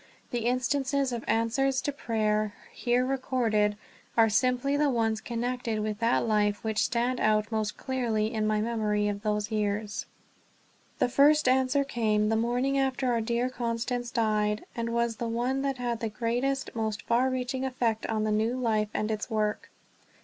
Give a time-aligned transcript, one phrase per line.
[0.31, 3.77] The instances of answers to prayer, here recorded,
[4.17, 8.61] are simply the ones connected with that life which stand out most clearly in my
[8.61, 10.07] memory of those years.
[10.97, 15.61] The first answer came the morning after our dear Constance died, and was the one
[15.61, 19.69] that had the greatest, most far reaching effect on the new life and its work.